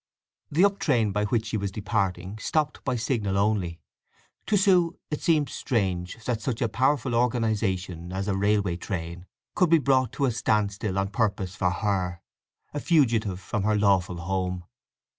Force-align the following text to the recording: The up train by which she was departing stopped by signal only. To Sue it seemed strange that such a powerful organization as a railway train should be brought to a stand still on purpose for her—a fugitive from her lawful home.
The 0.49 0.65
up 0.65 0.79
train 0.79 1.11
by 1.11 1.25
which 1.25 1.45
she 1.45 1.57
was 1.57 1.71
departing 1.71 2.39
stopped 2.39 2.83
by 2.83 2.95
signal 2.95 3.37
only. 3.37 3.81
To 4.47 4.57
Sue 4.57 4.97
it 5.11 5.21
seemed 5.21 5.47
strange 5.49 6.25
that 6.25 6.41
such 6.41 6.59
a 6.59 6.67
powerful 6.67 7.13
organization 7.13 8.11
as 8.11 8.27
a 8.27 8.35
railway 8.35 8.77
train 8.77 9.27
should 9.59 9.69
be 9.69 9.77
brought 9.77 10.11
to 10.13 10.25
a 10.25 10.31
stand 10.31 10.71
still 10.71 10.97
on 10.97 11.09
purpose 11.09 11.55
for 11.55 11.69
her—a 11.69 12.79
fugitive 12.79 13.39
from 13.39 13.61
her 13.61 13.75
lawful 13.77 14.21
home. 14.21 14.63